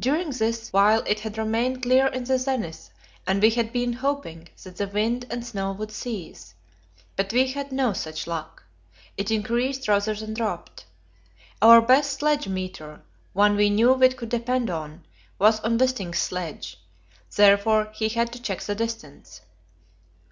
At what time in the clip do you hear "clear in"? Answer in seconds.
1.84-2.24